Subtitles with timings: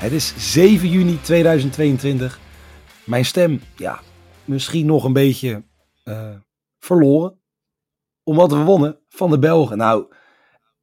[0.00, 2.40] Het is 7 juni 2022.
[3.04, 4.00] Mijn stem, ja,
[4.44, 5.62] misschien nog een beetje
[6.04, 6.28] uh,
[6.78, 7.40] verloren.
[8.22, 9.76] Omdat we wonnen van de Belgen.
[9.76, 10.14] Nou,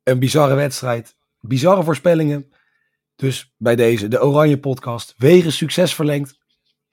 [0.03, 1.15] een bizarre wedstrijd.
[1.39, 2.51] Bizarre voorspellingen.
[3.15, 5.13] Dus bij deze, de Oranje Podcast.
[5.17, 6.37] Wegen succes verlengd.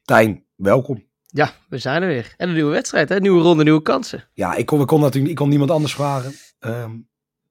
[0.03, 1.05] Tijn, welkom.
[1.27, 2.35] Ja, we zijn er weer.
[2.37, 3.21] En een nieuwe wedstrijd, hè?
[3.21, 4.29] Nieuwe ronde, nieuwe kansen.
[4.33, 6.35] Ja, ik kon, ik kon natuurlijk ik kon niemand anders vragen.
[6.61, 7.09] Um,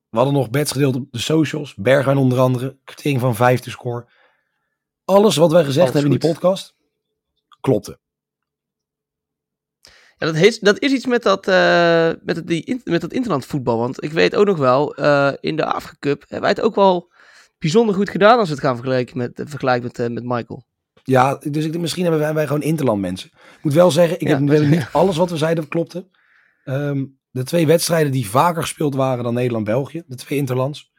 [0.10, 1.76] we hadden nog bets gedeeld op de socials.
[1.76, 2.78] Bergwijn onder andere.
[2.84, 4.06] Kwartering van vijfde score
[5.06, 6.76] alles wat wij gezegd hebben in die podcast
[7.62, 8.00] klopte.
[10.18, 13.78] Ja, dat, heet, dat is iets met dat, uh, met, het, die, met dat interlandvoetbal.
[13.78, 16.76] Want ik weet ook nog wel, uh, in de Afrika Cup hebben wij het ook
[16.76, 17.12] wel
[17.58, 20.66] bijzonder goed gedaan als we het gaan vergelijken met, vergelijken met, met Michael.
[21.04, 23.30] Ja, dus ik, misschien hebben wij, wij gewoon interland mensen.
[23.34, 26.08] Ik moet wel zeggen, ik ja, heb, we niet alles wat we zeiden klopte.
[26.66, 30.93] Um, de twee wedstrijden die vaker gespeeld waren dan Nederland-België, de twee interlands,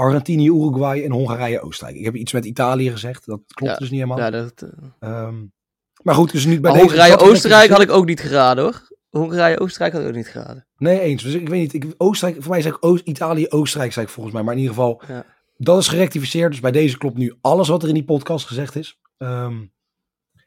[0.00, 1.98] Argentinië, Uruguay en Hongarije, Oostenrijk.
[1.98, 4.18] Ik heb iets met Italië gezegd, dat klopt dus niet helemaal.
[4.18, 4.66] Ja, dat,
[5.00, 5.26] uh...
[5.26, 5.52] um,
[6.02, 6.84] maar goed, dus nu bij deze...
[6.84, 8.88] Hongarije, Oostenrijk had ik ook niet geraden hoor.
[9.10, 10.66] Hongarije, Oostenrijk had ik ook niet geraden.
[10.76, 11.22] Nee, eens.
[11.22, 14.12] Dus ik weet niet, ik, Oostenrijk, voor mij zeg ik Oost, Italië, Oostenrijk zei ik
[14.12, 14.44] volgens mij.
[14.44, 15.26] Maar in ieder geval, ja.
[15.56, 16.50] dat is gerectificeerd.
[16.50, 19.00] Dus bij deze klopt nu alles wat er in die podcast gezegd is.
[19.18, 19.72] Um,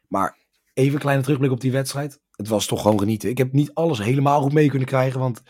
[0.07, 0.37] maar
[0.73, 2.19] even een kleine terugblik op die wedstrijd.
[2.31, 3.29] Het was toch gewoon genieten.
[3.29, 5.41] Ik heb niet alles helemaal goed mee kunnen krijgen, want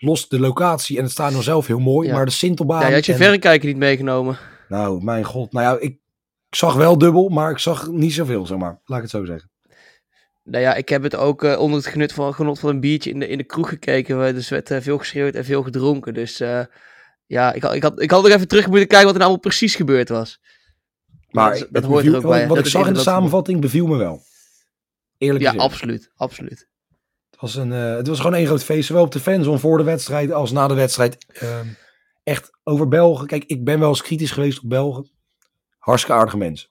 [0.00, 2.14] los de locatie en het stadion zelf heel mooi, ja.
[2.14, 2.80] maar de Sintelbaan...
[2.80, 3.18] Ja, je had je en...
[3.18, 4.38] verrekijker niet meegenomen.
[4.68, 5.52] Nou, mijn god.
[5.52, 5.98] Nou ja, ik,
[6.48, 8.80] ik, zag wel dubbel, maar ik zag niet zoveel, zeg maar.
[8.84, 9.50] Laat ik het zo zeggen.
[10.44, 13.10] Nou ja, ik heb het ook uh, onder het genut van, genot van een biertje
[13.10, 14.34] in de, in de kroeg gekeken.
[14.34, 16.14] Dus werd uh, veel geschreeuwd en veel gedronken.
[16.14, 16.64] Dus uh,
[17.26, 19.38] ja, ik had, ik, had, ik had nog even terug moeten kijken wat er nou
[19.38, 20.40] precies gebeurd was.
[21.30, 22.40] Maar dat, dat hoort er ook bij.
[22.40, 24.22] Wat, wat ik zag in de samenvatting beviel me wel.
[25.18, 25.62] Eerlijk gezegd.
[25.62, 26.10] Ja, absoluut.
[26.16, 26.69] Absoluut
[27.40, 28.86] was, een, uh, het was gewoon één groot feest.
[28.86, 31.26] Zowel op de fanzone voor de wedstrijd als na de wedstrijd.
[31.42, 31.58] Uh,
[32.22, 33.26] echt over Belgen.
[33.26, 35.10] Kijk, ik ben wel eens kritisch geweest op Belgen.
[35.78, 36.68] Hartstikke aardige mensen.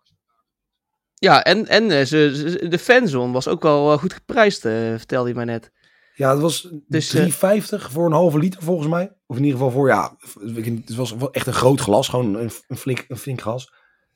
[1.13, 5.45] Ja, en, en uh, ze, de fanzone was ook wel goed geprijsd, vertelde je mij
[5.45, 5.71] net.
[6.19, 7.21] Ja, het was dus, 3,50
[7.69, 9.11] voor een halve liter volgens mij.
[9.25, 12.07] Of in ieder geval voor, ja, het was echt een groot glas.
[12.07, 13.73] Gewoon een, een, flink, een flink glas.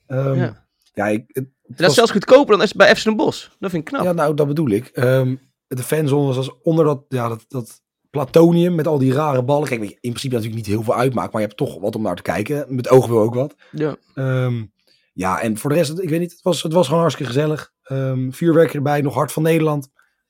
[0.08, 0.68] Um, ja.
[0.94, 3.56] ja ik, het, het dat is zelfs goedkoper dan bij Epson Bos.
[3.60, 4.04] Dat vind ik knap.
[4.04, 4.92] Ja, nou, dat bedoel ik.
[4.94, 9.68] Um, de fanzone was onder dat, ja, dat, dat platonium met al die rare ballen.
[9.68, 12.16] Kijk, in principe natuurlijk niet heel veel uitmaakt, maar je hebt toch wat om naar
[12.16, 12.76] te kijken.
[12.76, 13.56] Met oog wil ook wat.
[13.72, 13.96] Ja.
[14.16, 14.72] Um,
[15.14, 17.72] ja, en voor de rest, ik weet niet, het was, het was gewoon hartstikke gezellig.
[17.92, 19.90] Um, vuurwerk erbij, nog Hart van Nederland.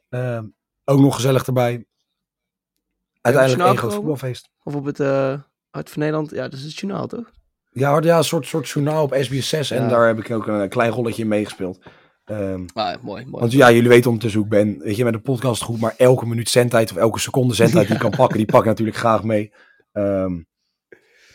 [0.10, 1.86] Um, ook nog gezellig erbij.
[3.22, 4.50] Uiteindelijk één groot voetbalfeest.
[4.64, 5.40] Of op het uh,
[5.70, 7.32] Hart van Nederland, ja, dat is het journaal toch?
[7.72, 10.70] Ja, ja een soort, soort journaal op SBS 6 en daar heb ik ook een
[10.70, 11.80] klein rolletje in meegespeeld.
[12.26, 13.42] Um, ah, mooi, mooi.
[13.42, 14.80] Want ja, jullie weten ondertussen hoe ik ben.
[14.80, 17.96] Weet je, met een podcast goed, maar elke minuut zendtijd of elke seconde zendtijd die
[17.96, 19.54] ik kan pakken, die pak ik natuurlijk graag mee.
[19.92, 20.48] Um,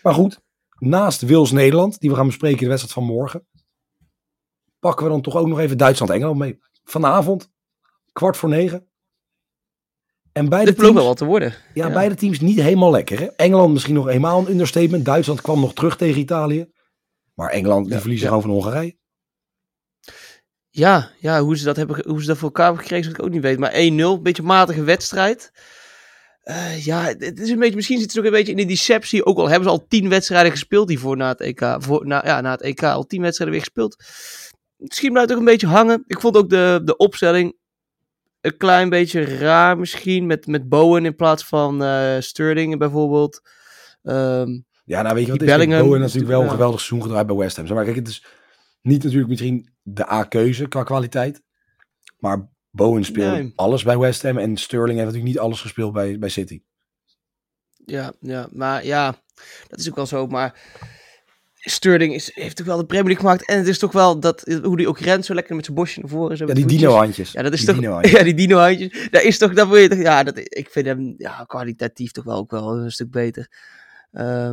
[0.03, 0.41] maar goed,
[0.79, 3.47] naast Wils Nederland, die we gaan bespreken in de wedstrijd van morgen,
[4.79, 6.59] pakken we dan toch ook nog even Duitsland-Engeland mee.
[6.85, 7.51] Vanavond,
[8.13, 8.89] kwart voor negen.
[10.33, 11.55] En beide Dit teams, wel wat te worden.
[11.75, 13.19] Ja, ja, beide teams niet helemaal lekker.
[13.19, 13.27] Hè?
[13.27, 15.05] Engeland misschien nog eenmaal een understatement.
[15.05, 16.71] Duitsland kwam nog terug tegen Italië.
[17.35, 18.33] Maar Engeland, die ja, verliezen ja.
[18.35, 18.98] gewoon van Hongarije.
[20.71, 23.25] Ja, ja hoe, ze dat hebben, hoe ze dat voor elkaar hebben gekregen, zou ik
[23.25, 23.61] ook niet weten.
[23.61, 25.53] Maar 1-0, een beetje matige wedstrijd.
[26.45, 29.25] Uh, ja, het is een beetje, misschien zit het ook een beetje in de deceptie.
[29.25, 31.77] Ook al hebben ze al tien wedstrijden gespeeld hiervoor na het EK.
[31.79, 33.97] Voor, na, ja, na het EK al tien wedstrijden weer gespeeld.
[34.77, 36.05] Misschien blijft ook een beetje hangen.
[36.07, 37.57] Ik vond ook de, de opstelling
[38.41, 40.27] een klein beetje raar misschien.
[40.27, 43.41] Met, met Bowen in plaats van uh, Sterling bijvoorbeeld.
[44.03, 45.47] Um, ja, nou weet je wat is?
[45.47, 47.67] Bellingham, Bowen is natuurlijk wel een geweldig seizoen gedraaid bij West Ham.
[47.67, 48.25] Maar kijk, het is
[48.83, 51.43] niet natuurlijk misschien de A-keuze qua kwaliteit.
[52.19, 54.39] Maar Bowen speelt alles bij West Ham.
[54.39, 56.63] En Sterling heeft natuurlijk niet alles gespeeld bij, bij City.
[57.85, 59.23] Ja, ja, maar ja,
[59.69, 60.27] dat is ook wel zo.
[60.27, 60.61] Maar
[61.55, 63.49] Sterling is, heeft toch wel de Premier League gemaakt.
[63.49, 66.01] En het is toch wel dat, hoe die ook rent, zo lekker met zijn bosje
[66.01, 66.37] naar voren.
[66.37, 67.33] Zo ja, die dino-handjes.
[67.33, 67.81] Ja, dat is toch,
[68.11, 69.09] ja, die dino-handjes.
[69.11, 72.25] Dat is toch, dat wil je toch, ja, dat, ik vind hem ja, kwalitatief toch
[72.25, 73.51] wel ook wel een stuk beter.
[74.13, 74.53] Uh,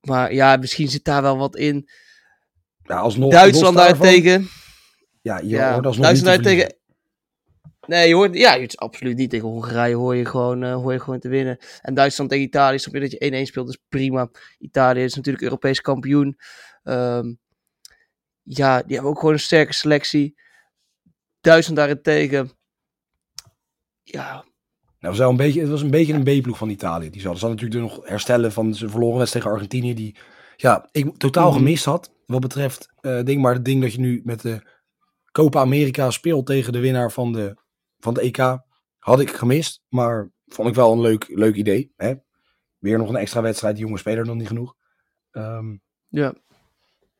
[0.00, 1.88] Maar ja, misschien zit daar wel wat in.
[2.90, 4.48] Ja, alsnog, Duitsland los daartegen.
[5.22, 6.78] Ja, je Ja, hoort alsnog Duitsland niet te daartegen.
[7.86, 9.94] Nee, je hoort, ja, je hoort absoluut niet tegen Hongarije.
[9.94, 11.58] Hoor je, gewoon, eh, hoor je gewoon te winnen.
[11.80, 14.30] En Duitsland tegen Italië, snap je dat je 1-1 speelt, is prima.
[14.58, 16.36] Italië is natuurlijk Europees kampioen.
[16.82, 17.32] Ehm,
[18.42, 20.34] ja, die hebben ook gewoon een sterke selectie.
[21.40, 22.50] Duitsland daarentegen.
[24.02, 24.44] Ja,
[25.00, 27.10] Nou, zou een beetje, het was een beetje een B-ploeg van Italië.
[27.10, 29.94] Die zouden ze hadden natuurlijk nog herstellen van zijn verloren wedstrijd tegen Argentinië.
[29.94, 30.16] Die
[30.56, 31.56] ja, ik totaal Mhm.
[31.58, 32.12] gemist had.
[32.30, 34.62] Wat betreft eh ding, maar het ding dat je nu met de
[35.32, 37.56] Copa America speelt tegen de winnaar van de,
[37.98, 38.58] van de EK.
[38.98, 39.82] Had ik gemist.
[39.88, 41.92] Maar vond ik wel een leuk, leuk idee.
[41.96, 42.14] Hè?
[42.78, 43.78] Weer nog een extra wedstrijd.
[43.78, 44.74] Jonge speler nog niet genoeg.
[45.30, 45.76] Ehm,
[46.08, 46.34] ja.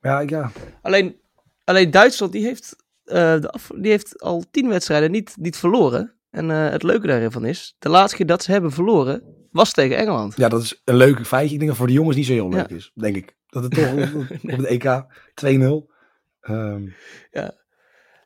[0.00, 0.52] ja, ja.
[0.82, 1.20] Alleen,
[1.64, 6.14] alleen Duitsland die heeft, eh, de af- die heeft al tien wedstrijden niet, niet verloren.
[6.30, 9.96] En eh, het leuke daarvan is, de laatste keer dat ze hebben verloren, was tegen
[9.96, 10.36] Engeland.
[10.36, 11.52] ja, dat is een leuk feitje.
[11.52, 12.76] Ik denk dat voor de jongens niet zo heel leuk Ja.
[12.76, 12.90] is.
[12.94, 13.36] Denk ik.
[13.46, 15.04] Dat het toch op, het EK
[15.34, 15.92] 2-0.
[16.40, 16.88] Ehm,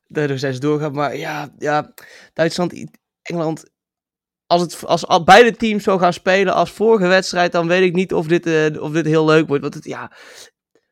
[0.07, 0.93] Daardoor zijn ze doorgaan.
[0.93, 1.95] Maar ja, ja
[2.33, 2.91] Duitsland,
[3.23, 3.71] Engeland.
[4.47, 7.95] Als, het, als al beide teams zo gaan spelen als vorige wedstrijd, dan weet ik
[7.95, 9.63] niet of dit, eh, of dit heel leuk wordt.
[9.63, 10.13] Want het, ja,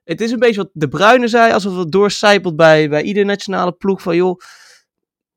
[0.05, 3.73] het is een beetje wat De Bruyne zei, alsof het doorcijpelt bij, bij iedere nationale
[3.73, 4.03] ploeg.
[4.03, 4.41] Van joh,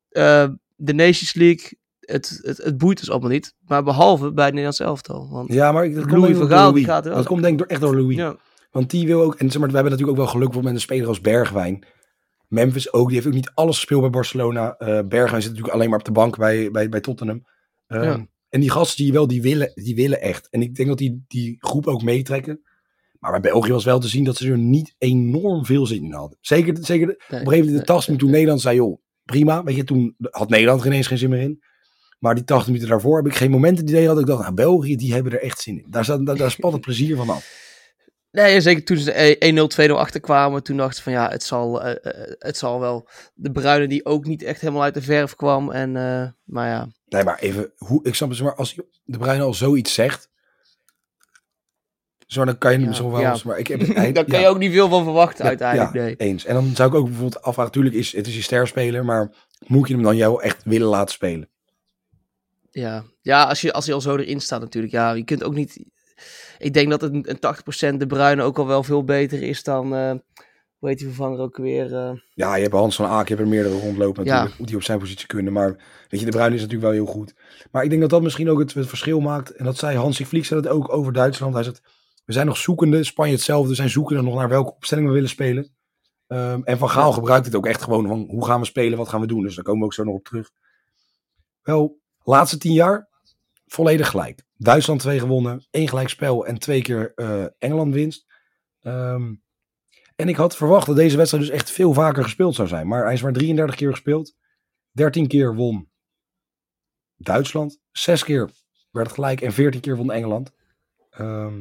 [0.08, 3.54] eh, de Nations League, het, het, het boeit ons allemaal niet.
[3.66, 5.28] Maar behalve bij het Nederlands elftal.
[5.30, 7.18] Want, Ja, maar dat Louis van Gaal, die gaat er wel.
[7.18, 8.16] Dat komt denk ik door, echt door Louis.
[8.16, 8.36] ja,
[8.70, 10.80] Want die wil ook, en zeg maar, we hebben natuurlijk ook wel geluk met een
[10.80, 11.84] speler als Bergwijn.
[12.48, 14.74] Memphis ook, die heeft ook niet alles gespeeld bij Barcelona.
[14.78, 17.44] Eh Bergwijn zit natuurlijk alleen maar op de bank bij, bij, bij Tottenham.
[17.86, 18.26] Ehm, Ja.
[18.48, 20.48] En die gasten die wel, die willen, die willen echt.
[20.50, 22.60] En ik denk dat die, die groep ook meetrekken.
[23.18, 26.12] Maar bij België was wel te zien dat ze er niet enorm veel zin in
[26.12, 26.38] hadden.
[26.40, 29.62] Zeker, zeker op een gegeven moment de 80 minuten toen Nederland zei, joh, prima.
[29.62, 31.62] Weet je, toen had Nederland er ineens geen zin meer in.
[32.18, 34.14] Maar die 80 minuten daarvoor heb ik geen momenten die idee had.
[34.14, 35.90] dat Ik dacht, nou, België, die hebben er echt zin in.
[35.90, 37.64] Daar, daar, daar spat het plezier van af.
[38.30, 41.82] Nee, zeker toen ze de 1-0, 2-0 achterkwamen, toen dacht ze van ja, het zal,
[41.82, 43.08] eh, eh, het zal wel.
[43.34, 45.70] De Bruine die ook niet echt helemaal uit de verf kwam.
[45.70, 48.74] En, eh, maar ja, Nee, maar even, hoe, ik snap het, maar als
[49.04, 50.28] de Bruin al zoiets zegt,
[52.26, 53.36] zo, dan kan je hem Ja, zo wel ja.
[53.44, 55.94] maar ik heb, hij, daar kan ja, je ook niet veel van verwachten uiteindelijk.
[55.94, 56.16] ja, nee.
[56.16, 56.44] eens.
[56.44, 59.32] En dan zou ik ook bijvoorbeeld afvragen, natuurlijk is het is je sterspeler, maar
[59.66, 61.48] moet je hem dan jou echt willen laten spelen?
[62.80, 64.92] Ja, ja als, je, als je al zo erin staat natuurlijk.
[64.92, 65.84] Ja, je kunt ook niet...
[66.58, 69.94] Ik denk dat een, een 80% de Bruine ook al wel veel beter is dan...
[69.94, 70.10] eh,
[70.78, 71.94] hoe heet die vervanger ook weer?
[71.94, 74.32] eh, Ja, je hebt Hans van Aak, je hebt er meerdere rondlopen Ja.
[74.42, 75.68] natuurlijk, die op zijn positie kunnen, maar
[76.08, 77.34] weet je, de Bruin is natuurlijk wel heel goed.
[77.70, 80.26] Maar ik denk dat dat misschien ook het, het verschil maakt, en dat zei Hansi
[80.26, 81.82] Vliek zei het ook over Duitsland, hij zegt,
[82.24, 85.28] we zijn nog zoekende, Spanje hetzelfde, we zijn zoekende nog naar welke opstelling we willen
[85.28, 85.70] spelen.
[86.26, 89.08] Ehm, en Van Gaal gebruikt het ook echt gewoon van, hoe gaan we spelen, wat
[89.08, 90.50] gaan we doen, dus daar komen we ook zo nog op terug.
[91.62, 93.08] Wel, laatste tien jaar,
[93.66, 94.44] volledig gelijk.
[94.56, 98.26] Duitsland twee gewonnen, één gelijk spel en twee keer eh, Engeland winst.
[98.80, 99.34] Ehm,
[100.16, 102.88] en ik had verwacht dat deze wedstrijd dus echt veel vaker gespeeld zou zijn.
[102.88, 104.34] Maar hij is maar 33 keer gespeeld.
[104.92, 105.90] 13 keer won
[107.16, 107.80] Duitsland.
[107.92, 108.50] 6 keer
[108.90, 110.52] werd het gelijk en 14 keer won Engeland.
[111.10, 111.54] Ehm,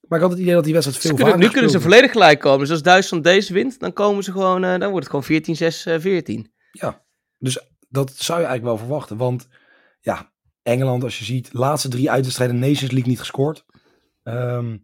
[0.00, 2.10] maar ik had het idee dat die wedstrijd veel kunnen, vaker nu kunnen ze volledig
[2.10, 2.58] gelijk komen.
[2.58, 4.64] Dus als Duitsland deze wint, dan komen ze gewoon...
[4.64, 6.52] eh, dan wordt het gewoon 14, 6, eh, 14.
[6.72, 7.04] Ja,
[7.38, 7.58] dus
[7.88, 9.16] dat zou je eigenlijk wel verwachten.
[9.16, 9.48] Want
[10.00, 10.32] ja,
[10.62, 13.64] Engeland, als je ziet, laatste drie uitwedstrijden Nations League niet gescoord.
[14.22, 14.76] Ehm,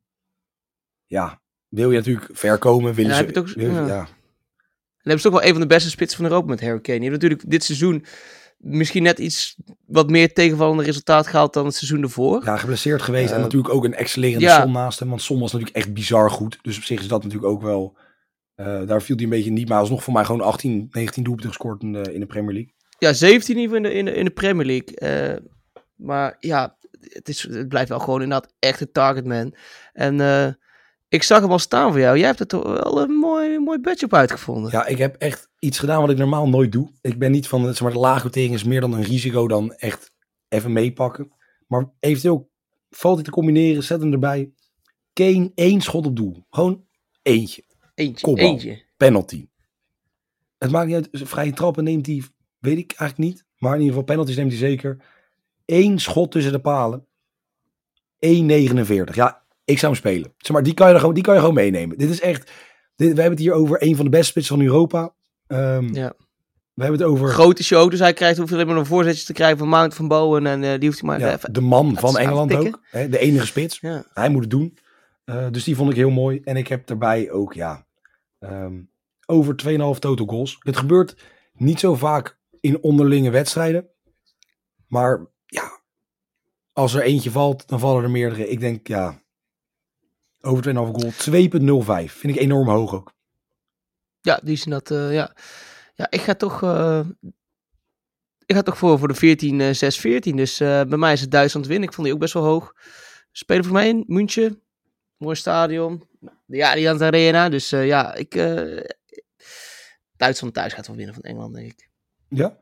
[1.06, 2.94] ja, wil je natuurlijk ver komen.
[2.94, 3.94] Willen En ze, dan heb je het ook- wil je- ja.
[3.96, 4.08] ja.
[4.98, 6.98] En hebben ze toch wel een van de beste spitsen van Europa met Harry Kane.
[6.98, 8.04] Die heeft natuurlijk dit seizoen
[8.58, 9.56] misschien net iets
[9.86, 12.44] wat meer tegenvallende resultaat gehaald dan het seizoen ervoor.
[12.44, 13.30] Ja, geblesseerd geweest.
[13.30, 14.62] en Eh, natuurlijk ook een excellerende ja.
[14.62, 15.08] Son naast hem.
[15.08, 16.58] Want Son was natuurlijk echt bizar goed.
[16.62, 17.96] Dus op zich is dat natuurlijk ook wel...
[18.54, 19.68] eh, daar viel hij een beetje niet.
[19.68, 22.74] Maar alsnog voor mij gewoon 18, 19 doelpunten gescoord in de, in de Premier League.
[22.98, 24.96] Ja, 17 in ieder geval in de, in de, in de Premier League.
[24.96, 25.42] Eh,
[25.94, 29.54] maar ja, het, is, het blijft wel gewoon inderdaad echt een targetman.
[29.92, 30.52] En eh,
[31.08, 32.18] ik zag hem al staan voor jou.
[32.18, 34.70] Jij hebt er toch wel een mooi, mooi budget op uitgevonden.
[34.70, 36.90] Ja, ik heb echt iets gedaan wat ik normaal nooit doe.
[37.00, 39.74] Ik ben niet van, zeg maar, de lage quotering is meer dan een risico dan
[39.74, 40.12] echt
[40.48, 41.32] even meepakken.
[41.66, 42.50] Maar eventueel
[42.90, 44.50] valt hij te combineren, zet hem erbij.
[45.12, 46.46] Kane, één schot op doel.
[46.50, 46.84] Gewoon
[47.22, 47.64] eentje.
[47.94, 48.46] Eentje, Kopbal.
[48.46, 48.82] eentje.
[48.96, 49.48] Penalty.
[50.58, 52.22] Het maakt niet uit, vrije trappen neemt hij,
[52.66, 53.44] weet ik eigenlijk niet.
[53.58, 54.96] Maar in ieder geval penalties neemt hij zeker.
[55.64, 57.06] Eén schot tussen de palen.
[58.26, 59.14] 1,49.
[59.14, 60.32] Ja, ik zou hem spelen.
[60.38, 61.98] Zeg maar, die kan je, er gewoon, die kan je gewoon meenemen.
[61.98, 62.50] Dit is echt,
[62.96, 65.14] dit, we hebben het hier over een van de beste spitsen van Europa.
[65.46, 66.14] Ehm, Ja.
[66.74, 69.32] We hebben het over Grote show, dus hij krijgt hoeft alleen maar een voorzetje te
[69.32, 70.46] krijgen van Mount van Bowen.
[70.46, 71.52] En eh, die hoeft hij maar ja, even...
[71.52, 72.80] de man van Engeland ook.
[72.90, 73.78] Hè, de enige spits.
[73.80, 74.04] Ja.
[74.12, 74.78] Hij moet het doen.
[75.24, 76.40] Eh, dus die vond ik heel mooi.
[76.44, 77.86] En ik heb daarbij ook, ja,
[78.38, 78.74] ehm,
[79.26, 80.56] over 2,5 total goals.
[80.60, 81.16] Het gebeurt
[81.52, 83.88] niet zo vaak in onderlinge wedstrijden.
[84.86, 85.80] Maar ja,
[86.72, 88.48] als er eentje valt, dan vallen er meerdere.
[88.48, 89.22] Ik denk, ja,
[90.40, 91.12] Over 2,5 goal.
[92.06, 92.12] 2,05.
[92.12, 93.12] Vind ik enorm hoog ook.
[94.20, 94.90] Ja, die is dat.
[94.90, 95.36] eh ja.
[95.94, 96.62] ja, ik ga toch.
[96.62, 97.06] eh,
[98.46, 99.74] ik ga toch voor, voor de 14, eh
[100.30, 100.34] 6-14.
[100.34, 101.88] Dus bij mij is het Duitsland winnen.
[101.88, 102.72] Ik vond die ook best wel hoog.
[103.32, 104.62] Spelen voor mij in München.
[105.16, 106.08] Mooi stadion.
[106.50, 107.48] Aan het arena.
[107.48, 108.34] Dus ja, ik.
[110.16, 111.88] Duitsland thuis gaat wel winnen van Engeland, denk ik.
[112.28, 112.56] Ja?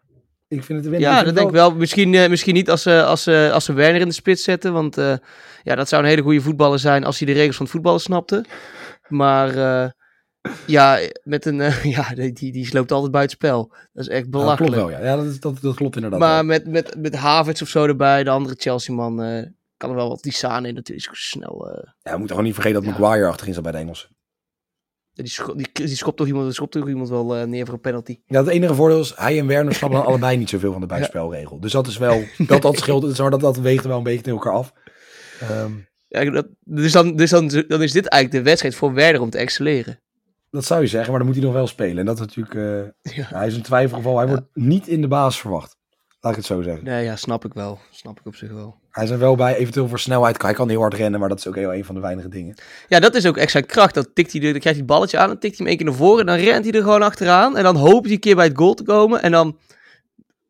[0.49, 1.75] Ik vind het een Ja, dat denk ik wel.
[1.75, 4.73] Misschien, eh, misschien niet als ze, als, ze, als ze Werner in de spits zetten.
[4.73, 5.15] Want eh,
[5.63, 8.01] ja, dat zou een hele goede voetballer zijn als hij de regels van het voetballen
[8.01, 8.45] snapte.
[9.09, 9.91] Maar eh,
[10.67, 13.69] ja, met een, eh, ja die, die, die loopt altijd buiten spel.
[13.93, 14.73] Dat is echt Ja, dat belachelijk.
[14.73, 15.07] klopt wel, ja.
[15.11, 16.21] ja dat, is- dat, dat klopt inderdaad.
[16.21, 16.29] wel.
[16.29, 19.43] maar met, met, met Havertz of zo erbij, de andere Chelsea-man, eh,
[19.77, 20.23] kan er wel wat.
[20.23, 21.71] Die Sane natuurlijk is snel.
[21.71, 22.99] eh, Ja, we moeten gewoon niet vergeten dat Ja.
[22.99, 24.09] Maguire achterin zat bij de Engelsen.
[25.15, 27.81] Die, scho- die, die schopt toch iemand, schopt toch iemand wel eh, neer voor een
[27.81, 28.19] penalty.
[28.27, 30.87] Ja, het enige voordeel is, hij en Werner snappen dan allebei niet zoveel van de
[30.87, 31.61] buitenspelregel.
[31.61, 34.39] Dus dat is wel, dat, dat scheelt, dus dat, dat weegt wel een beetje tegen
[34.39, 34.73] elkaar af.
[35.41, 35.73] Ehm,
[36.09, 39.31] Ja, dat, dus dan, dus dan, dan is dit eigenlijk de wedstrijd voor Werder om
[39.31, 40.01] te excelleren.
[40.51, 41.99] dat zou je zeggen, maar dan moet hij nog wel spelen.
[41.99, 42.55] En dat is natuurlijk,
[43.03, 43.25] eh, Ja.
[43.29, 44.19] hij is een twijfelgeval.
[44.19, 45.77] Hij wordt niet in de baas verwacht.
[46.21, 46.85] Laat ik het zo zeggen.
[46.85, 47.79] Nee, ja, snap ik wel.
[47.91, 48.77] Snap ik op zich wel.
[48.95, 50.43] Hij is er wel bij, eventueel voor snelheid.
[50.43, 52.55] Hij kan heel hard rennen, maar dat is ook heel een van de weinige dingen.
[52.89, 53.95] Ja, dat is ook zijn kracht.
[53.95, 55.87] Dat tikt hij, dan krijgt hij het balletje aan, dan tikt hij hem één keer
[55.87, 56.21] naar voren.
[56.21, 57.57] En dan rent hij er gewoon achteraan.
[57.57, 59.23] En dan hoopt hij een keer bij het goal te komen.
[59.23, 59.59] En dan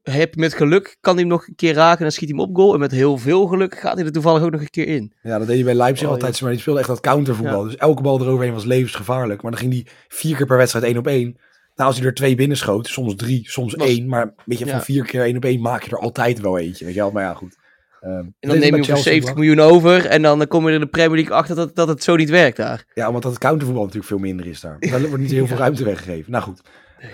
[0.02, 1.96] heb je met geluk, kan hij hem nog een keer raken.
[1.96, 2.74] En dan schiet hij hem op goal.
[2.74, 5.12] En met heel veel geluk gaat hij er toevallig ook nog een keer in.
[5.22, 6.40] Ja, dat deed hij bij Leipzig Oh, altijd.
[6.40, 7.62] Maar die speelde echt dat countervoetbal.
[7.62, 9.42] Dus elke bal eroverheen was levensgevaarlijk.
[9.42, 11.36] Maar dan ging hij vier keer per wedstrijd één op één.
[11.76, 14.06] Nou, als hij er twee binnenschoot, soms drie, soms Was- één.
[14.08, 16.84] Maar weet je, van vier keer één op één maak je er altijd wel eentje.
[16.84, 17.56] Weet je wel, maar ja, goed.
[18.04, 19.44] Ehm, En dan neem je voor Chelsea 70 wel.
[19.44, 20.06] miljoen over.
[20.06, 22.30] En dan kom je er in de Premier League achter dat, dat het zo niet
[22.30, 22.84] werkt daar.
[22.94, 24.76] Ja, omdat dat countervoetbal natuurlijk veel minder is daar.
[24.90, 26.32] Daar wordt niet heel veel ruimte weggegeven.
[26.32, 26.60] Nou goed.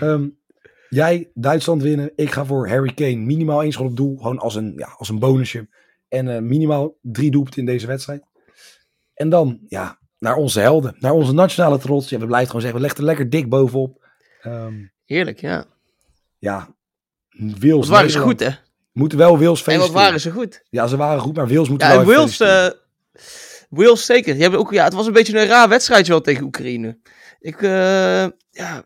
[0.01, 0.29] Ehm,
[0.89, 2.13] jij, Duitsland winnen.
[2.17, 3.17] Ik ga voor Harry Kane.
[3.17, 4.17] Minimaal één schot op doel.
[4.17, 5.69] Gewoon als een, ja, als een bonusje.
[6.09, 8.23] En eh, minimaal drie doelpunten in deze wedstrijd.
[9.15, 10.97] En dan, ja, naar onze helden.
[10.99, 12.09] Naar onze nationale trots.
[12.09, 14.07] Ja, we blijven gewoon zeggen, we leggen er lekker dik bovenop.
[14.41, 15.65] Ehm, Heerlijk, ja.
[16.39, 16.75] ja,
[17.31, 17.61] Wales.
[17.61, 18.23] Wat waren ze Nederland.
[18.23, 18.55] goed, hè?
[18.93, 19.79] Moeten wel En feliciteren.
[19.79, 20.63] wat waren ze goed.
[20.71, 22.73] Ja, ze waren goed, maar Wales moeten Ja, wel en feliciteren.
[22.73, 22.79] eh,
[23.69, 24.33] Wales zeker.
[24.33, 26.99] Die hebben ook, ja, het was een beetje een raar wedstrijdje wel tegen Oekraïne.
[27.41, 28.85] Ik, eh, ja,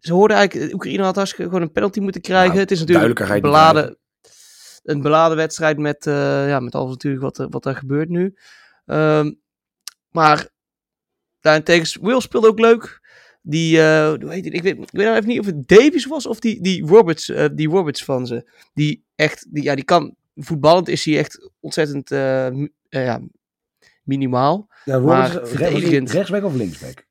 [0.00, 2.48] ze hoorden eigenlijk, Oekraïne had hartstikke gewoon een penalty moeten krijgen.
[2.48, 3.98] Nou, het is natuurlijk je een beladen,
[4.82, 8.34] een beladen wedstrijd met, eh, ja, met alles natuurlijk wat, er- wat er gebeurt nu.
[8.86, 9.32] Ehm,
[10.10, 10.48] maar
[11.40, 12.97] daarentegen, Wales speelde ook leuk.
[13.50, 14.46] Die, eh, hoe heet?
[14.46, 17.28] Ik weet, ik weet nou even niet of het Davies was of die, die, Roberts,
[17.28, 18.50] eh, die Roberts van ze.
[18.74, 22.48] Die echt, die, ja, die kan, voetballend is hij echt ontzettend eh,
[22.88, 23.20] ja,
[24.02, 24.68] minimaal.
[24.84, 27.06] Ja, Roberts, maar verdedigend- rechtsback of linksback?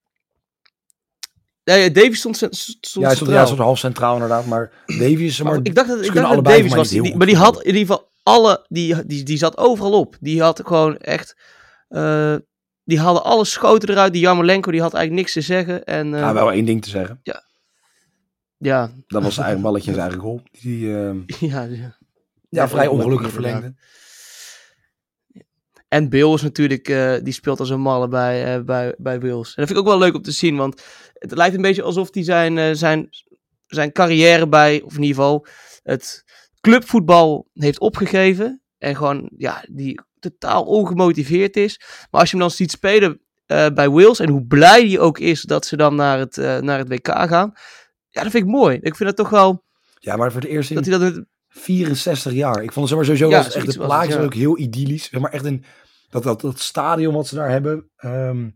[1.63, 5.53] Nee, Davies stond, stond Ja, hij stond, ja, stond half centraal inderdaad, maar Davies, maar,
[5.53, 6.89] Maar ik dacht dat, ik dacht dat Davies was.
[6.89, 8.65] Die, maar die had in ieder geval alle.
[8.69, 10.17] Die, die, die zat overal op.
[10.19, 11.35] Die had gewoon echt.
[12.87, 14.13] Die hadden alle schoten eruit.
[14.13, 15.83] Die Jarmolenko die had eigenlijk niks te zeggen.
[15.83, 17.19] En eh, Ja, wel één ding te zeggen.
[18.57, 20.41] ja, Dat was zijn eigen balletje en zijn eigen goal.
[20.51, 21.17] Die, ehm,
[21.51, 21.97] ja, ja.
[22.49, 23.73] ja, vrij ongelukkig verlengde.
[25.87, 29.47] En Bill is natuurlijk, eh, die speelt als een malle bij, eh, bij, bij Wales.
[29.47, 30.81] En dat vind ik ook wel leuk om te zien, want
[31.13, 33.09] het lijkt een beetje alsof hij zijn, eh, zijn,
[33.67, 35.45] zijn carrière bij, of in ieder geval
[35.83, 36.23] het
[36.61, 38.61] clubvoetbal heeft opgegeven.
[38.77, 41.81] En gewoon, ja, die totaal ongemotiveerd is.
[42.11, 45.19] Maar als je hem dan ziet spelen eh, bij Wales en hoe blij hij ook
[45.19, 47.53] is dat ze dan naar het, eh, naar het WK gaan.
[48.09, 48.75] Ja, dat vind ik mooi.
[48.81, 49.63] Ik vind het toch wel,
[49.99, 51.25] Ja, maar voor het eerst in dat hij dat...
[51.47, 52.63] 64 jaar.
[52.63, 54.21] Ik vond het sowieso Ja, echt de plaatjes ja.
[54.21, 55.09] ook heel idyllisch.
[55.09, 55.63] Maar echt een
[56.09, 57.89] dat, dat, dat stadion wat ze daar hebben.
[57.95, 58.53] ehm, ik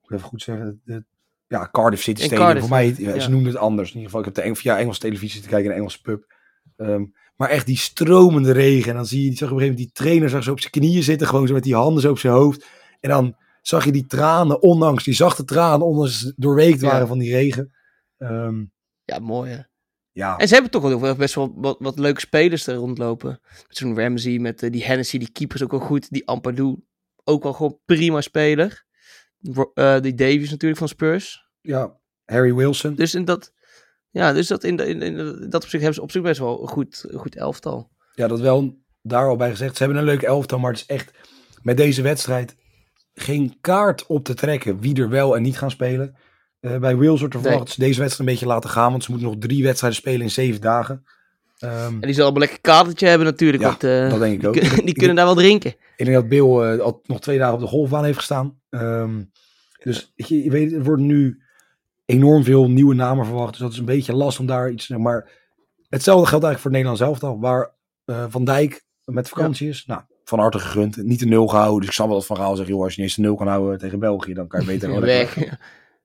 [0.00, 0.80] moet even goed zeggen.
[0.84, 1.04] De,
[1.46, 2.44] ja, Cardiff City Stadium.
[2.44, 3.88] Cardiff, voor mij, ja, ze noemden het anders.
[3.88, 6.00] In ieder geval, ik heb de Eng via Engelse televisie te kijken in een Engelse
[6.00, 6.31] pub.
[6.76, 7.04] Ehm,
[7.36, 8.90] maar echt die stromende regen.
[8.90, 10.72] En dan zie je, zag op een gegeven moment die trainer zag zo op zijn
[10.72, 11.26] knieën zitten.
[11.26, 12.66] Gewoon zo met die handen zo op zijn hoofd.
[13.00, 16.88] En dan zag je die tranen, ondanks die zachte tranen, ondanks doorweekt Ja.
[16.90, 17.72] waren van die regen.
[18.18, 18.64] Ehm,
[19.04, 19.58] Ja, mooi hè.
[20.12, 23.40] ja, En ze hebben toch wel best wel wat, wat leuke spelers er rondlopen.
[23.68, 26.10] Met zo'n Ramsey, met eh, die Hennessy, die keeper is ook wel goed.
[26.10, 26.76] Die Ampadu,
[27.24, 28.84] ook wel gewoon prima speler.
[29.74, 31.48] Eh, die Davies natuurlijk van Spurs.
[31.60, 32.94] ja, Harry Wilson.
[32.94, 33.52] Dus in dat,
[34.12, 35.16] ja, dus dat, in, de- in, in
[35.50, 37.90] dat opzicht hebben ze op zich best wel een goed, een goed elftal.
[38.14, 39.76] Ja, dat wel daar al bij gezegd.
[39.76, 41.10] Ze hebben een leuk elftal, maar het is echt
[41.62, 42.56] met deze wedstrijd
[43.14, 46.14] geen kaart op te trekken wie er wel en niet gaan spelen.
[46.60, 49.04] Eh, bij Wales wordt er verwacht dat ze deze wedstrijd een beetje laten gaan, want
[49.04, 51.04] ze moeten nog drie wedstrijden spelen in zeven dagen.
[51.58, 53.62] Ehm, En die zullen allemaal lekker kadertje hebben natuurlijk.
[53.62, 54.54] Ja, want, eh, dat denk ik ook.
[54.86, 55.70] die kunnen daar wel drinken.
[55.96, 58.60] ik denk dat Bill eh, al nog twee dagen op de golfbaan heeft gestaan.
[58.70, 59.22] Ehm,
[59.82, 61.42] dus je, je weet, er worden nu
[62.12, 63.50] enorm veel nieuwe namen verwacht.
[63.50, 65.30] Dus dat is een beetje last om daar iets te Maar
[65.88, 67.40] hetzelfde geldt eigenlijk voor het Nederlands elftal.
[67.40, 69.84] Waar eh, Van Dijk met vakantie is.
[69.86, 70.96] Nou, van harte gegund.
[70.96, 71.78] Niet de nul gehouden.
[71.80, 73.36] Dus ik zal wel dat van Gaal zeggen, joh, als je niet eens de nul
[73.36, 75.36] kan houden tegen België, dan kan je beter gewoon Weg.
[75.36, 75.58] lekker-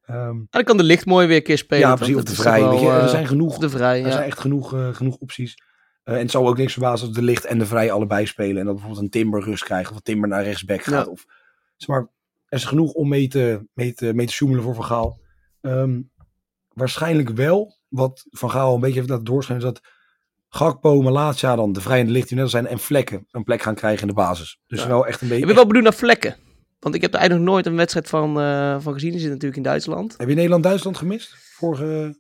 [0.05, 1.87] Ehm, En dan kan de licht mooi weer een keer spelen.
[1.87, 2.15] ja, precies.
[2.15, 2.59] Of dat de vrij.
[2.59, 4.93] wel, weet je, er eh, zijn genoeg, of de vrij, er zijn echt genoeg, eh,
[4.93, 5.57] genoeg opties.
[6.03, 8.57] Eh, en het zal ook niks verbazen dat de licht en de vrij allebei spelen.
[8.57, 9.89] En dat bijvoorbeeld een Timber rust krijgt.
[9.89, 11.05] Of dat Timber naar rechtsback gaat.
[11.05, 11.11] Ja.
[11.11, 11.25] Of,
[11.77, 11.99] zeg maar,
[12.47, 15.19] er is genoeg om mee te, mee te, mee te zoemelen voor Van Gaal.
[15.67, 16.01] Ehm,
[16.74, 17.75] waarschijnlijk wel.
[17.88, 19.65] Wat Van Gaal een beetje heeft laten doorschijnen.
[19.67, 19.81] Is dat
[20.50, 22.67] Gakpo, Malatia dan de vrij en de licht die net zijn.
[22.67, 24.59] En Vlekken een plek gaan krijgen in de basis.
[24.67, 24.88] Dus Ja.
[24.88, 25.41] wel echt een beetje...
[25.41, 26.36] Ik ben wel benieuwd naar vlekken.
[26.79, 29.12] Want ik heb er eigenlijk nog nooit een wedstrijd van, eh, van gezien.
[29.12, 30.13] Die zit natuurlijk in Duitsland.
[30.17, 31.36] Heb je Nederland-Duitsland gemist?
[31.55, 32.17] Vorige,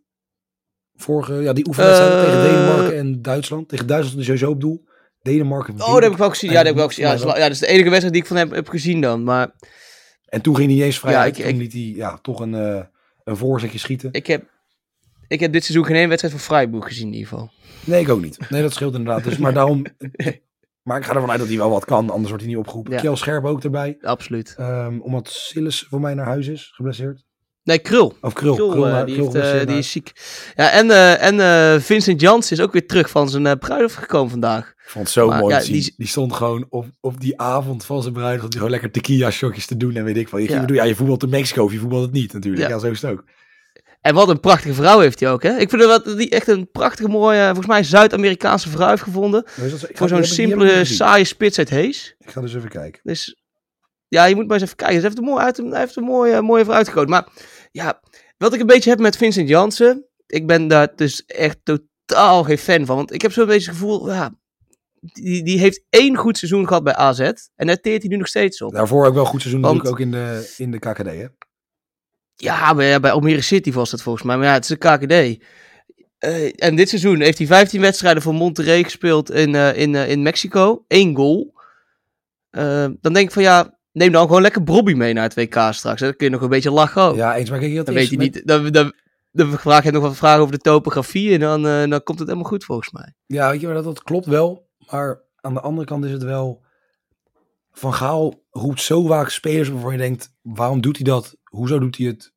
[0.95, 2.19] vorige ja, die oefenwedstrijd Eh.
[2.23, 3.69] tegen Denemarken en Duitsland.
[3.69, 4.85] Tegen Duitsland is sowieso op doel.
[5.21, 5.73] Denemarken.
[5.73, 6.49] Oh, dat heb ik wel gezien.
[6.49, 7.05] Ja, dat heb ik wel gezien.
[7.05, 9.01] Ja, dat is, ja, dat is de enige wedstrijd die ik van hem heb gezien
[9.01, 9.23] dan.
[9.23, 9.51] Maar
[10.25, 11.37] En toen ging hij niet eens vrij Ja, uit.
[11.37, 12.83] ik- Toen ik- liet hij ja, toch een, eh
[13.27, 14.09] een voorzetje schieten.
[14.11, 14.43] ik heb,
[15.27, 17.51] ik heb dit seizoen geen één wedstrijd van Freiburg gezien in ieder geval.
[17.85, 18.49] Nee, ik ook niet.
[18.49, 19.23] Nee, dat scheelt inderdaad.
[19.23, 19.85] Dus, maar daarom...
[20.81, 22.09] Maar ik ga ervan uit dat hij wel wat kan.
[22.09, 22.93] Anders wordt hij niet opgeroepen.
[22.93, 22.99] Ja.
[22.99, 23.97] Kjell Scherp ook erbij.
[24.01, 24.55] Absoluut.
[24.57, 26.71] ehm, omdat Sillis voor mij naar huis is.
[26.75, 27.25] Geblesseerd.
[27.67, 28.17] Nee, Krul.
[28.21, 28.55] Of Krul.
[28.55, 30.11] Krul, Krul, eh, die, Krul heeft, eh, die is ziek.
[30.55, 33.95] Ja, en, eh, en eh, Vincent Jans is ook weer terug van zijn eh bruiloft
[33.95, 34.69] gekomen vandaag.
[34.69, 35.73] Ik vond het zo Maar mooi ja, te zien.
[35.75, 39.65] die- Die, stond gewoon op, op die avond van zijn bruiloft gewoon lekker tequila shotjes
[39.65, 40.41] te doen en weet ik wat.
[40.43, 40.59] Je, Ja.
[40.59, 42.63] bedoel, ja, je voetbalt in Mexico of je voetbalt het niet natuurlijk.
[42.63, 42.69] Ja.
[42.69, 43.23] Ja, zo is het ook.
[44.01, 45.57] En wat een prachtige vrouw heeft hij ook, hè?
[45.57, 49.45] Ik vind dat die echt een prachtige, mooie, volgens mij Zuid-Amerikaanse vrouw heeft gevonden.
[49.55, 52.15] Dat Voor zo'n simpele, saaie spits uit Hees.
[52.19, 52.99] Ik ga dus even kijken.
[53.03, 53.41] Dus
[54.07, 54.95] ja, je moet maar eens even kijken.
[54.99, 57.09] Ze heeft een mooi uit, hij heeft een mooie, mooie vrouw uitgekozen.
[57.09, 57.27] Maar
[57.77, 58.01] ja,
[58.37, 62.57] wat ik een beetje heb met Vincent Jansen, ik ben daar dus echt totaal geen
[62.57, 62.95] fan van.
[62.95, 64.35] Want ik heb zo'n beetje het gevoel, ja,
[64.99, 67.19] die, die heeft één goed seizoen gehad bij AZ.
[67.55, 68.73] En daar teert hij nu nog steeds op.
[68.73, 71.25] Daarvoor ook wel een goed seizoen Want- natuurlijk ook in de, in de KKD, hè?
[72.35, 74.37] Ja, bij Almere City was dat volgens mij.
[74.37, 75.43] Maar ja, het is een KKD.
[76.17, 80.09] Eh, en dit seizoen heeft hij 15 wedstrijden voor Monterrey gespeeld in, eh, in, eh,
[80.09, 80.85] in Mexico.
[80.87, 81.55] Eén goal.
[83.01, 85.99] Dan denk ik van ja, neem dan gewoon lekker Brobby mee naar het WK straks.
[85.99, 86.05] hè.
[86.07, 87.15] Dan kun je nog een beetje lachen ook.
[87.15, 87.49] Ja, eens.
[87.49, 88.47] Maar kijk, dan weet je met- niet.
[88.47, 88.93] Dan, dan,
[89.31, 91.33] dan vraag je nog wat vragen over de topografie.
[91.33, 93.13] En dan, eh, dan komt het helemaal goed volgens mij.
[93.25, 94.69] Ja, weet je, maar dat, dat klopt wel.
[94.91, 96.65] Maar aan de andere kant is het wel...
[97.71, 100.33] Van Gaal roept zo vaak spelers waarvan je denkt...
[100.41, 101.35] Waarom doet hij dat?
[101.43, 102.33] Hoezo doet hij het?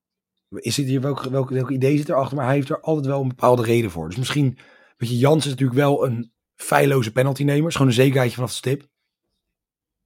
[0.51, 2.37] Is dit hier, welk, welk, welk idee zit erachter?
[2.37, 4.09] Maar hij heeft er altijd wel een bepaalde reden voor.
[4.09, 4.59] Dus misschien...
[4.96, 7.68] Weet je, Jans is natuurlijk wel een feilloze penaltynemer.
[7.68, 8.88] Is gewoon een zekerheidje vanaf de stip.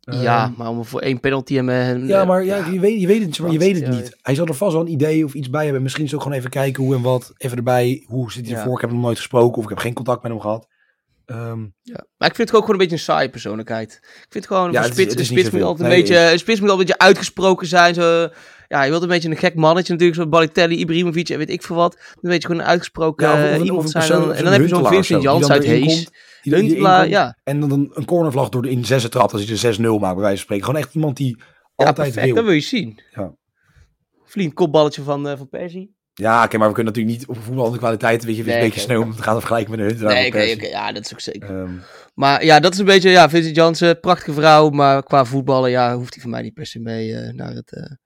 [0.05, 3.23] Ja, Ehm, maar om voor één penalty en Ja, maar ja, Je, weet, je weet
[3.27, 4.17] het, maar je weet het Ja, niet.
[4.23, 5.83] Hij zal er vast wel een idee of iets bij hebben.
[5.83, 7.33] Misschien is het ook gewoon even kijken hoe en wat.
[7.37, 8.05] Even erbij.
[8.07, 8.75] Hoe zit hij ervoor?
[8.75, 10.67] Ik heb hem nog nooit gesproken of ik heb geen contact met hem gehad.
[11.27, 12.05] Ehm, Ja.
[12.19, 13.93] Maar ik vind het ook gewoon een beetje een saaie persoonlijkheid.
[14.03, 16.33] Ik vind gewoon, Ja, een het is- spits, het een moet altijd Nee, een beetje,
[16.33, 17.95] een spits moet altijd een beetje uitgesproken zijn.
[17.95, 18.29] Zo,
[18.69, 21.63] ja, je wilt een beetje een gek mannetje natuurlijk, zoals Balotelli, Ibrahimovic en weet ik
[21.63, 21.93] veel wat.
[22.21, 24.07] Dan weet je gewoon een uitgesproken Ja, of- of eh, een- iemand zijn.
[24.07, 26.09] persoon- dan- en dan heb je zo'n Vincent Jans uit Hees.
[26.43, 26.77] die die
[27.09, 27.37] ja.
[27.45, 29.33] En dan een, cornervlag door de, in zesde trap.
[29.33, 30.65] Als hij de 6-0 maakt, bij wijze van spreken.
[30.65, 31.45] Gewoon echt iemand die Ja,
[31.87, 32.35] altijd perfect, wil.
[32.35, 33.01] dat wil je zien.
[33.15, 33.33] Ja.
[34.25, 35.95] Vliegend kopballetje van, eh van Persie.
[36.17, 38.81] Ja, oké, maar we kunnen natuurlijk niet op voetballende kwaliteit, weet je, Nee, een beetje
[38.81, 40.15] oké, snel om te gaan vergelijken met Huntelaar.
[40.15, 41.49] Nee, oké, ja, dat is ook zeker.
[41.63, 41.71] Ehm,
[42.15, 45.97] Maar ja, dat is een beetje, ja, Vincent Jansen, prachtige vrouw, maar qua voetballen, ja,
[45.97, 47.97] hoeft hij van mij niet per se mee eh, naar het...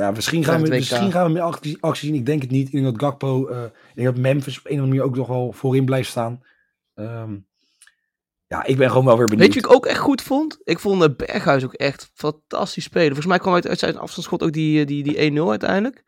[0.00, 2.18] ja, misschien, gaan we, misschien gaan we met actie, actie zien.
[2.18, 2.66] Ik denk het niet.
[2.66, 5.16] Ik denk dat Gakpo, eh, ik denk dat Memphis op een of andere manier ook
[5.16, 6.42] nog wel voorin blijft staan.
[6.94, 7.36] Ehm,
[8.46, 9.46] ja, ik ben gewoon wel weer benieuwd.
[9.46, 10.58] Weet je wat ik ook echt goed vond?
[10.64, 13.06] Ik vond uh, Berghuis ook echt fantastisch spelen.
[13.06, 16.02] Volgens mij kwam uit, uit zijn afstandsschot ook die, eh, die, die 1-0 uiteindelijk.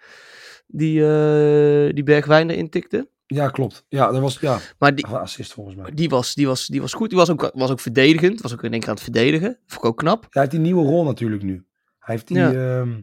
[0.66, 3.08] Die, eh die Bergwijn erin tikte.
[3.26, 3.84] Ja, klopt.
[3.88, 5.90] Ja, dat was ja, Maar die, assist volgens mij.
[5.94, 7.08] die, was, die, was, die was goed.
[7.08, 8.40] Die was ook, was ook verdedigend.
[8.40, 9.58] Was ook in één keer aan het verdedigen.
[9.66, 10.22] Vond ik ook knap.
[10.22, 11.64] Ja, hij heeft die nieuwe rol natuurlijk nu.
[11.98, 12.36] Hij heeft die...
[12.36, 12.52] Ja.
[12.52, 13.00] ehm,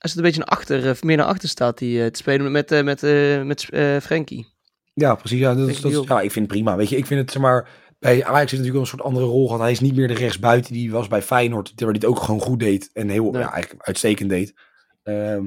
[0.00, 2.52] Hij zit een beetje naar achter, eh, meer naar achter staat die, eh, te spelen
[2.52, 4.46] met, eh, met, eh, met eh, Frenkie.
[4.94, 5.38] ja, precies.
[5.38, 6.76] Ja, dat, is- dat, is- ja, ik vind het prima.
[6.76, 7.68] Weet je, ik vind het, zeg maar...
[7.98, 9.60] Bij Ajax is natuurlijk wel een soort andere rol gehad.
[9.60, 11.72] Hij is niet meer de rechtsbuiten die was bij Feyenoord.
[11.76, 12.90] Waar hij het ook gewoon goed deed.
[12.92, 13.40] En heel, Nee.
[13.42, 14.54] ja, eigenlijk uitstekend deed.
[15.02, 15.44] Ehm,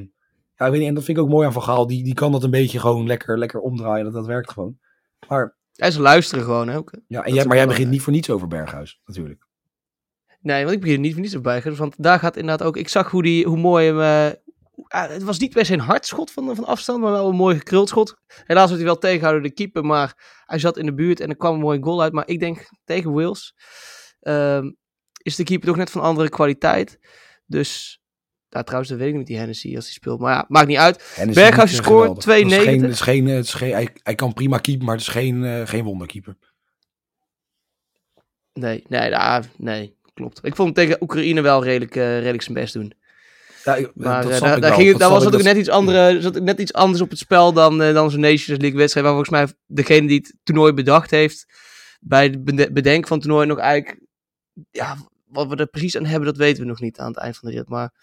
[0.56, 0.88] ja, ik weet niet.
[0.88, 1.88] En dat vind ik ook mooi aan Van Gaal.
[1.88, 4.04] Die, die kan dat een beetje gewoon lekker, lekker omdraaien.
[4.04, 4.78] Dat, dat werkt gewoon.
[5.28, 6.92] Maar, Hij is luisteren gewoon ook.
[6.92, 6.98] hè.
[7.08, 9.02] ja, en jij, maar jij begint niet voor niets over Berghuis.
[9.06, 9.46] Natuurlijk.
[10.42, 11.64] Nee, want ik begin niet voor niets op bij.
[11.76, 12.78] Want daar gaat inderdaad ook...
[12.78, 14.36] Ik zag hoe, die, hoe mooi hem...
[14.94, 17.36] ah, het was niet per se een hard schot van, van afstand, maar wel een
[17.36, 18.16] mooi gekruld schot.
[18.28, 21.30] Helaas werd hij wel tegengehouden door de keeper, maar hij zat in de buurt en
[21.30, 22.14] er kwam een mooie goal uit.
[22.14, 23.54] Maar ik denk tegen Wales
[24.20, 24.72] ehm,
[25.22, 27.00] is de keeper toch net van andere kwaliteit.
[27.46, 28.02] Dus,
[28.50, 30.20] ja, trouwens, dat weet ik niet die Hennessy als hij speelt.
[30.20, 31.14] Maar ja, maakt niet uit.
[31.18, 32.26] En is Berghuis eh, scoort geweldig.
[32.26, 32.82] Het is geen- 2,90.
[32.82, 35.46] het is geen, het is geen, hij, hij kan prima keepen, maar het is geen,
[35.46, 36.38] eh, geen wonderkeeper.
[38.54, 39.12] Nee, nee,
[39.58, 40.46] nee, klopt.
[40.46, 42.94] Ik vond hem tegen Oekraïne wel redelijk, eh, redelijk zijn best doen.
[43.64, 46.60] Ja, ik- Maar dat eh, daar, ging, Dat was dat- net iets, andere, zat net
[46.60, 49.06] iets anders op het spel dan, eh, dan zo'n Nations League wedstrijd.
[49.06, 51.46] Waar volgens mij degene die het toernooi bedacht heeft,
[52.00, 54.02] bij het bede- bedenken van het toernooi nog eigenlijk,
[54.72, 54.98] ja,
[55.28, 57.50] wat we er precies aan hebben, dat weten we nog niet aan het eind van
[57.50, 57.68] de rit.
[57.70, 57.94] Maar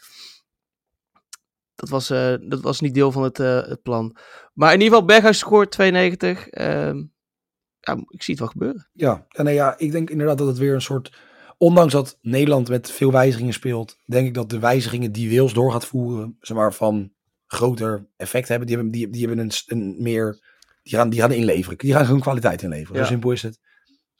[1.74, 4.16] dat was, eh, dat was niet deel van het, eh, het plan.
[4.52, 6.48] Maar in ieder geval, Berghuis scoort 92.
[6.48, 6.96] Ehm,
[7.80, 8.88] ja, ik zie het wel gebeuren.
[8.92, 11.12] Ja, en nee, ja, ik denk inderdaad dat het weer een soort...
[11.62, 15.72] Ondanks dat Nederland met veel wijzigingen speelt, denk ik dat de wijzigingen die Wils door
[15.72, 17.12] gaat voeren, zeg maar, van
[17.46, 18.66] groter effect hebben.
[18.66, 20.38] Die hebben, die, die hebben een, een meer...
[20.82, 21.78] Die gaan, die gaan inleveren.
[21.78, 22.96] Die gaan gewoon kwaliteit inleveren.
[22.96, 23.02] Ja.
[23.02, 23.60] Zo simpel is het.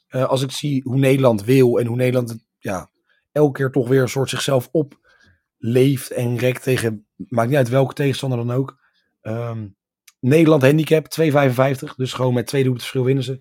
[0.07, 2.89] Eh, als ik zie hoe Nederland wil en hoe Nederland ja,
[3.31, 7.93] elke keer toch weer een soort zichzelf opleeft en rekt tegen, maakt niet uit welke
[7.93, 8.77] tegenstander dan ook.
[9.21, 9.67] Ehm,
[10.19, 13.39] Nederland handicap 2,55, dus gewoon met twee doelpunten verschil winnen ze.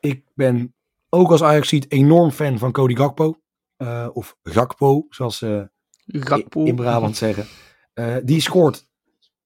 [0.00, 0.74] Ik ben
[1.10, 3.40] ook als Ajax ziet enorm fan van Cody Gakpo.
[3.76, 5.70] Eh, of Gakpo, zoals ze
[6.06, 6.64] Gakpo.
[6.64, 7.46] in Brabant zeggen.
[7.92, 8.88] Eh, die scoort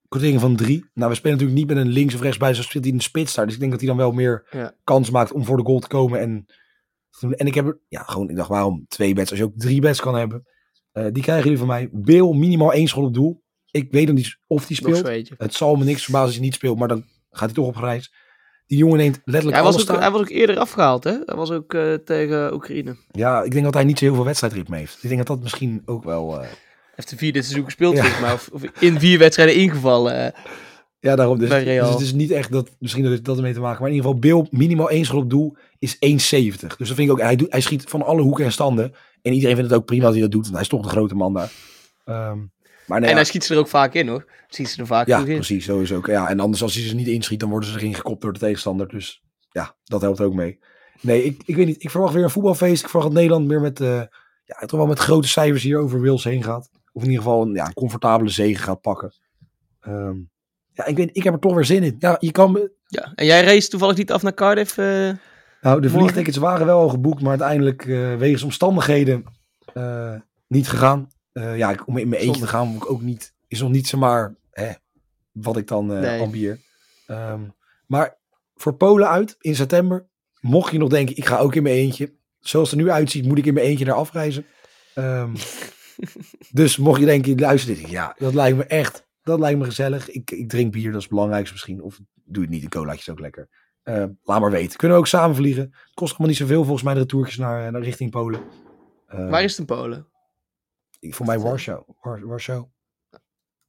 [0.09, 0.91] kwartering van drie.
[0.95, 2.99] Nou, we spelen natuurlijk niet met een links of rechts bij, zo speelt hij in
[2.99, 3.45] de spits daar.
[3.45, 4.75] Dus ik denk dat hij dan wel meer Ja.
[4.85, 6.21] kans maakt om voor de goal te komen.
[6.21, 6.47] En,
[7.21, 10.01] en ik heb ja, gewoon, ik dacht, waarom twee bets als je ook drie bets
[10.01, 10.47] kan hebben?
[10.93, 11.89] Eh, die krijgen jullie van mij.
[11.93, 13.43] Bill, minimaal één schot op doel.
[13.71, 15.29] Ik weet nog niet of die speelt.
[15.39, 17.77] Het zal me niks verbazen als hij niet speelt, maar dan gaat hij toch op
[17.77, 18.13] reis.
[18.67, 21.11] Die jongen neemt letterlijk Hij was, alles ook, hij was ook eerder afgehaald, hè?
[21.25, 22.97] Hij was ook eh, tegen Oekraïne.
[23.11, 24.99] Ja, ik denk dat hij niet zo heel veel wedstrijdritme heeft.
[25.03, 26.33] Ik denk dat dat misschien ook wel...
[26.35, 26.49] eh, Hij
[26.95, 28.21] heeft de vierde seizoen gespeeld, Ja.
[28.21, 28.33] mij.
[28.33, 30.35] Of, of in vier wedstrijden ingevallen.
[30.35, 30.41] eh.
[31.01, 31.39] Ja, daarom.
[31.39, 33.81] Dus, dus het is niet echt dat, misschien dat het dat ermee te maken.
[33.81, 35.99] Maar in ieder geval, Bill, minimaal één schot op doel is 1,70.
[36.01, 38.95] Dus dat vind ik ook, hij, doet, hij schiet van alle hoeken en standen.
[39.23, 40.89] En iedereen vindt het ook prima dat hij dat doet, want hij is toch de
[40.89, 41.51] grote man daar.
[42.05, 42.39] Ehm,
[42.87, 44.25] maar en ja, hij schiet ze er ook vaak in, hoor.
[44.49, 45.25] Schiet ze er vaak ja, in.
[45.25, 46.07] precies, zo is ook.
[46.07, 48.39] Ja, en anders als hij ze niet inschiet, dan worden ze erin gekopt door de
[48.39, 48.89] tegenstander.
[48.89, 50.59] Dus ja, dat helpt ook mee.
[51.01, 51.83] Nee, ik, ik weet niet.
[51.83, 52.83] Ik verwacht weer een voetbalfeest.
[52.83, 54.03] Ik verwacht dat Nederland meer met, eh,
[54.45, 56.71] ja, toch wel met grote cijfers hier over Wils heen gaat.
[56.93, 59.15] Of in ieder geval een, ja, een comfortabele zege gaat pakken.
[59.81, 60.17] Ehm,
[60.73, 61.97] ja, ik, weet, ik heb er toch weer zin in.
[61.99, 63.13] Ja, je kan Ja.
[63.15, 64.79] En jij race toevallig niet af naar Cardiff?
[64.79, 65.11] eh?
[65.61, 69.25] Nou, de vliegtickets waren wel al geboekt, maar uiteindelijk eh, wegens omstandigheden
[70.47, 71.09] niet gegaan.
[71.35, 73.87] Eh, ja, om in mijn eentje te gaan, moet ik ook niet, is nog niet
[73.89, 74.73] zomaar hè,
[75.33, 76.21] wat ik dan eh Nee.
[76.21, 76.61] ambieer.
[77.07, 77.41] Ehm,
[77.87, 78.17] maar
[78.55, 80.07] voor Polen uit in september,
[80.41, 82.13] mocht je nog denken, ik ga ook in mijn eentje.
[82.41, 84.47] Zoals het er nu uitziet, moet ik in mijn eentje naar afreizen.
[84.95, 85.35] Ehm,
[86.53, 90.11] dus mocht je denken, luister dit, ja, dat lijkt me echt, dat lijkt me gezellig.
[90.11, 91.83] Ik, ik drink bier, dat is het belangrijkste misschien.
[91.83, 93.49] Of doe het niet, een colaatje is ook lekker.
[93.83, 94.77] Eh, laat maar weten.
[94.79, 95.75] Kunnen we ook samen vliegen.
[95.95, 98.41] Kost allemaal niet zoveel volgens mij de retourtjes naar, naar richting Polen.
[99.07, 100.07] Eh, Waar is het in Polen?
[101.11, 101.85] Voor mij Warschau.
[102.01, 102.67] War- Warschau.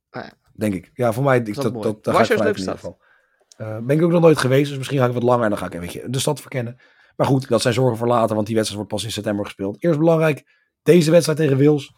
[0.09, 0.33] Ah ja.
[0.53, 0.91] Denk ik.
[0.93, 1.37] Ja, voor mij.
[1.37, 1.95] Ik, is dat, ook dat, mooi.
[2.01, 3.01] Warschau is een in leuke ieder geval.
[3.57, 5.57] Eh, ben ik ook nog nooit geweest, dus misschien ga ik wat langer en dan
[5.59, 6.77] ga ik een beetje de stad verkennen.
[7.15, 9.83] Maar goed, dat zijn zorgen voor later, want die wedstrijd wordt pas in september gespeeld.
[9.83, 10.43] Eerst belangrijk,
[10.83, 11.93] deze wedstrijd tegen Wils.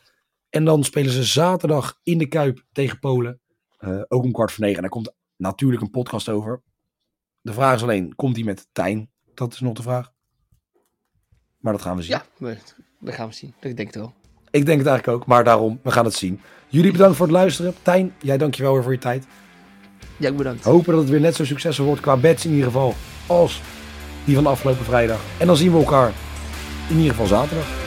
[0.49, 3.41] En dan spelen ze zaterdag in de Kuip tegen Polen.
[3.77, 4.75] Eh, ook om kwart voor negen.
[4.75, 6.63] En daar komt natuurlijk een podcast over.
[7.41, 9.11] De vraag is alleen, komt die met Tijn?
[9.33, 10.11] Dat is nog de vraag.
[11.57, 12.11] Maar dat gaan we zien.
[12.11, 12.57] Ja, we-
[12.99, 13.53] dat gaan we zien.
[13.59, 14.13] Dat denk ik wel.
[14.57, 16.41] Ik denk het eigenlijk ook, maar daarom, we gaan het zien.
[16.67, 17.73] Jullie bedankt voor het luisteren.
[17.81, 19.25] Tijn, jij dankjewel weer voor je tijd.
[20.17, 20.63] Ja, bedankt.
[20.63, 22.93] Hopen dat het weer net zo succesvol wordt qua bets in ieder geval
[23.27, 23.61] als
[24.25, 25.19] die van de afgelopen vrijdag.
[25.37, 26.11] En dan zien we elkaar
[26.89, 27.86] in ieder geval zaterdag.